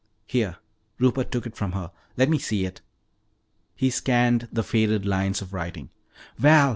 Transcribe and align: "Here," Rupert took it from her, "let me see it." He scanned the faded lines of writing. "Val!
"Here," 0.25 0.57
Rupert 0.97 1.31
took 1.31 1.45
it 1.45 1.55
from 1.55 1.73
her, 1.73 1.91
"let 2.17 2.27
me 2.27 2.39
see 2.39 2.65
it." 2.65 2.81
He 3.75 3.91
scanned 3.91 4.47
the 4.51 4.63
faded 4.63 5.05
lines 5.05 5.43
of 5.43 5.53
writing. 5.53 5.91
"Val! 6.39 6.69